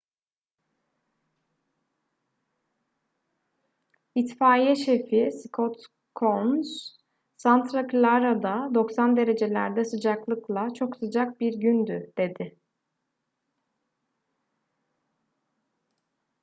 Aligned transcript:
i̇tfaiye 4.21 4.73
şefi 4.83 5.21
scott 5.39 5.77
kouns 6.19 6.71
santa 7.41 7.81
clara'da 7.89 8.55
90 8.75 9.17
derecelerde 9.17 9.85
sıcaklıkla 9.85 10.73
çok 10.73 10.95
sıcak 10.97 11.39
bir 11.39 11.53
gündü 11.53 12.13
dedi 12.17 12.57